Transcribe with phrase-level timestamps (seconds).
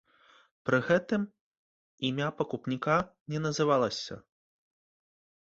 [0.69, 1.21] Пры гэтым
[2.09, 2.97] імя пакупніка
[3.35, 4.19] не называлася.